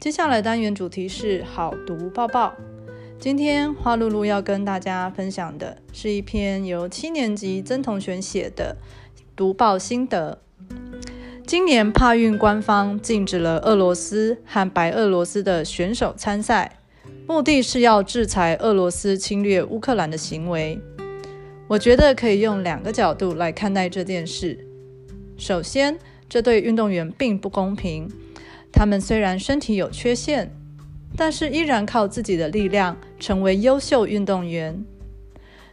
[0.00, 2.54] 接下来单元主题是好读报报。
[3.18, 8.78] 今天花露露要跟大家分享的是一篇由七年级曾同学写的
[9.36, 10.40] 读报心得。
[11.46, 16.78] 今年帕运官方禁止了俄罗斯和白俄罗斯的选手参赛，
[17.26, 20.80] 目的是要制裁俄罗斯侵略乌克兰的行为。
[21.68, 24.66] 我觉得可以用两个角度来看待这件事。
[25.36, 28.10] 首先，这对运动员并不公平。
[28.72, 30.50] 他们虽然身体有缺陷，
[31.16, 34.84] 但是依然靠自己的力量成为优秀运动员。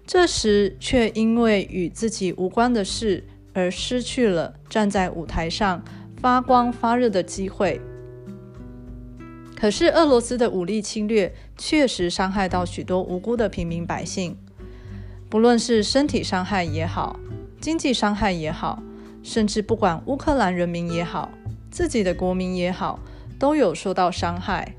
[0.05, 3.23] 这时却因为与自己无关的事。
[3.53, 5.83] 而失去了站在舞台上
[6.21, 7.81] 发光发热的机会。
[9.55, 14.37] 可是，俄罗斯的武力侵略确实伤害到许多无辜的平民百姓，
[15.27, 17.19] 不论是身体伤害也好，
[17.59, 18.83] 经济伤害也好，
[19.23, 21.31] 甚至不管乌克兰人民也好，
[21.71, 22.99] 自己的国民也好，
[23.37, 24.75] 都有受到伤害。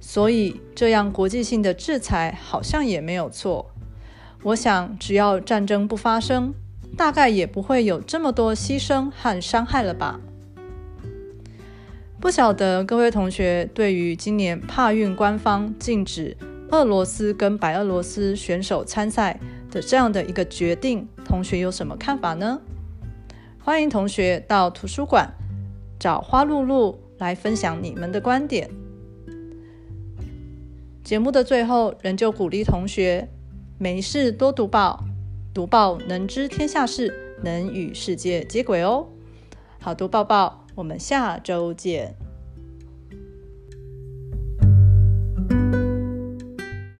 [0.00, 3.70] 所以，这样国际性的制裁好像也没有错。
[4.42, 6.54] 我想，只要战争不发生。
[6.96, 10.20] 大概也不会有这么多牺牲和伤害了吧？
[12.20, 16.36] 不晓得各位同学对于今年帕运官方禁止
[16.70, 19.38] 俄罗斯跟白俄罗斯选手参赛
[19.70, 22.60] 的这样的一个决定，同学有什么看法呢？
[23.62, 25.32] 欢迎同学到图书馆
[26.00, 28.70] 找花露露来分享你们的观点。
[31.04, 33.28] 节目的最后，仍旧鼓励同学
[33.78, 35.04] 没事多读报。
[35.52, 39.06] 读报能知天下事，能与世界接轨哦。
[39.78, 42.14] 好读报报，我们下周见。